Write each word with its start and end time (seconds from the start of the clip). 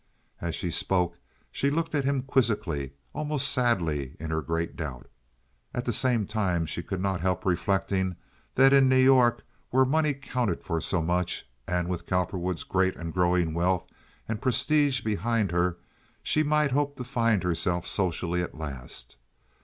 As 0.41 0.59
he 0.61 0.71
spoke 0.71 1.19
she 1.51 1.69
looked 1.69 1.93
at 1.93 2.05
him 2.05 2.23
quizzically, 2.23 2.93
almost 3.13 3.47
sadly 3.51 4.15
in 4.19 4.31
her 4.31 4.41
great 4.41 4.75
doubt. 4.75 5.07
At 5.75 5.85
the 5.85 5.93
same 5.93 6.25
time 6.25 6.65
she 6.65 6.81
could 6.81 6.99
not 6.99 7.21
help 7.21 7.45
reflecting 7.45 8.15
that 8.55 8.73
in 8.73 8.89
New 8.89 8.95
York 8.97 9.43
where 9.69 9.85
money 9.85 10.15
counted 10.15 10.63
for 10.63 10.81
so 10.81 11.03
much, 11.03 11.47
and 11.67 11.87
with 11.87 12.07
Cowperwood's 12.07 12.63
great 12.63 12.95
and 12.95 13.13
growing 13.13 13.53
wealth 13.53 13.85
and 14.27 14.41
prestige 14.41 15.01
behind 15.01 15.51
her, 15.51 15.77
she 16.23 16.41
might 16.41 16.71
hope 16.71 16.97
to 16.97 17.03
find 17.03 17.43
herself 17.43 17.85
socially 17.85 18.41
at 18.41 18.57
last. 18.57 19.17